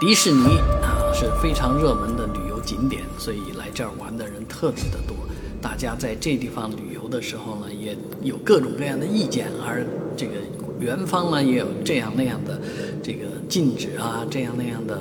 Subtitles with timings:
[0.00, 5.14] 迪士尼啊是非常热门的旅游景点，所以来这儿玩的人特别的多。
[5.60, 9.84] 大家在这地方旅游的时候呢，也有各种各样的意见，而
[10.16, 10.32] 这个
[10.80, 12.60] 园方呢也有这样那样的
[13.02, 14.98] 这个禁止啊，这样那样的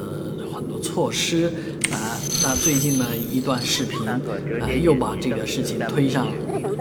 [0.54, 1.46] 很多措施
[1.92, 2.18] 啊。
[2.44, 4.20] 那最近呢一段视频啊，
[4.82, 6.28] 又把这个事情推上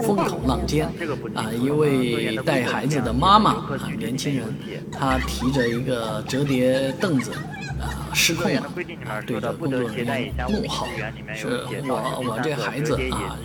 [0.01, 0.87] 风口浪尖
[1.33, 1.51] 啊。
[1.51, 4.45] 一位带孩子的妈妈啊，年轻人，
[4.91, 7.31] 她提着一个折叠凳子。
[7.79, 8.61] 啊，失控了！
[9.05, 10.85] 啊，对着工作人员怒吼
[11.33, 11.47] ：“是
[11.87, 13.39] 我，我这孩子啊，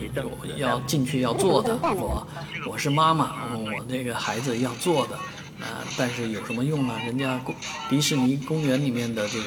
[0.57, 1.79] 要进去要做的。
[1.81, 2.27] 我，
[2.69, 5.17] 我是妈妈，我这个孩子要做的。
[5.65, 6.95] 啊，但是有什么用呢？
[7.07, 7.55] 人家公
[7.89, 9.45] 迪士尼公园里面的这个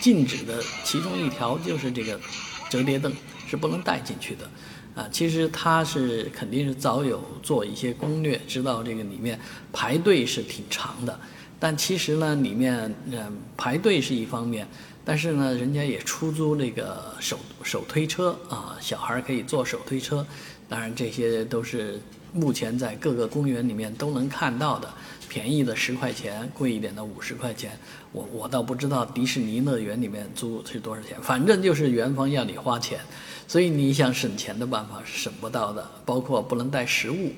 [0.00, 2.18] 禁止的其中一条就是这个
[2.70, 3.12] 折叠凳
[3.48, 4.48] 是不能带进去的。
[4.94, 9.38] 啊，其实他是肯定是早有做一些攻略，知道这个里面
[9.72, 11.18] 排队是挺长的。”
[11.58, 14.66] 但其实呢，里面嗯排队是一方面，
[15.04, 20.26] 但是呢，人家也出租那个手手推车啊，小孩可以坐手推车。
[20.68, 22.00] 当然，这些都是
[22.32, 24.92] 目前在各个公园里面都能看到的，
[25.36, 27.78] 便宜的十块钱，贵一点的五十块钱。
[28.10, 32.98] 我我倒不知道迪士尼乐园里面租是多少钱，反正就是园方要你花钱。
[33.46, 37.32] 所以你想省钱的办法是省不到的，包括不能带食物。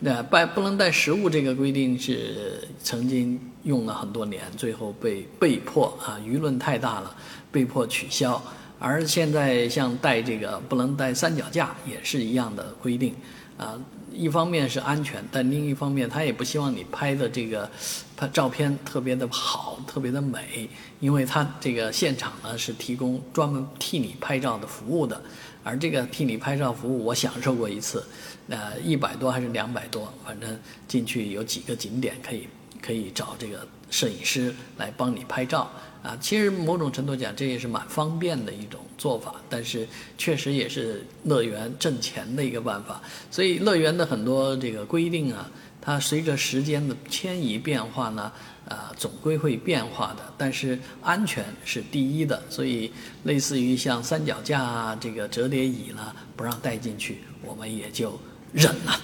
[0.00, 7.16] 那带不能带食物这个规定是曾经用了很多年，最后被被迫啊，舆论太大了，
[7.52, 8.42] 被迫取消。
[8.84, 13.14] 而现在像带这个不能带三脚架也是一样的规定，
[13.56, 13.80] 啊，
[14.12, 17.66] 一方面是安全，但另一方面他也不希望你拍的这个
[18.14, 20.68] 拍照片特别的好，特别的美，
[21.00, 25.18] 因为他这个现场呢是提供专门替你拍照的服务的。
[25.62, 28.04] 而这个替你拍照服务，我享受过一次，
[28.50, 32.46] 呃，一百多还是两百多，反正进去有几个景点可以
[32.84, 35.70] 可以找这个摄影师来帮你拍照
[36.02, 36.16] 啊。
[36.20, 43.00] 其实某种程度讲，这也是蛮方便的一种做法，但是确实也是乐园挣钱的一个办法。
[43.30, 45.50] 所以乐园的很多这个规定啊，
[45.80, 48.30] 它随着时间的迁移变化呢。
[48.66, 52.90] 啊，总归会变化的，但是安全是第一的，所以
[53.24, 58.18] 类似于像三脚架啊，这个折叠椅呢，不让带进去，我们也就
[58.54, 58.98] 忍了。